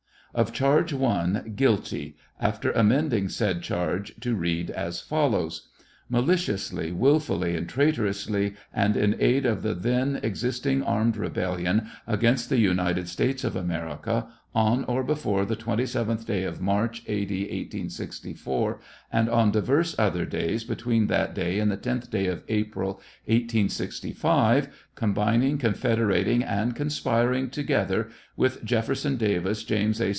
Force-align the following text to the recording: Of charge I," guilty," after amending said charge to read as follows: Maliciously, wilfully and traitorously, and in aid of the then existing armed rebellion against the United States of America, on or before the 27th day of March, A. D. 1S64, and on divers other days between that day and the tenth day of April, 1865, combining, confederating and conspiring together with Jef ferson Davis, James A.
Of 0.33 0.53
charge 0.53 0.93
I," 0.93 1.41
guilty," 1.57 2.15
after 2.39 2.71
amending 2.71 3.27
said 3.27 3.61
charge 3.61 4.15
to 4.21 4.33
read 4.33 4.69
as 4.71 5.01
follows: 5.01 5.67
Maliciously, 6.07 6.93
wilfully 6.93 7.53
and 7.57 7.67
traitorously, 7.67 8.53
and 8.73 8.95
in 8.95 9.17
aid 9.19 9.45
of 9.45 9.61
the 9.61 9.73
then 9.73 10.21
existing 10.23 10.83
armed 10.83 11.17
rebellion 11.17 11.87
against 12.07 12.47
the 12.47 12.59
United 12.59 13.09
States 13.09 13.43
of 13.43 13.57
America, 13.57 14.27
on 14.55 14.85
or 14.85 15.03
before 15.03 15.43
the 15.43 15.57
27th 15.57 16.25
day 16.25 16.45
of 16.45 16.61
March, 16.61 17.03
A. 17.07 17.25
D. 17.25 17.67
1S64, 17.69 18.77
and 19.11 19.27
on 19.29 19.51
divers 19.51 19.95
other 19.99 20.25
days 20.25 20.63
between 20.63 21.07
that 21.07 21.35
day 21.35 21.59
and 21.59 21.69
the 21.69 21.75
tenth 21.75 22.09
day 22.09 22.27
of 22.27 22.43
April, 22.47 23.01
1865, 23.25 24.85
combining, 24.95 25.57
confederating 25.57 26.41
and 26.41 26.73
conspiring 26.73 27.49
together 27.49 28.07
with 28.37 28.63
Jef 28.63 28.85
ferson 28.85 29.17
Davis, 29.17 29.65
James 29.65 29.99
A. 29.99 30.09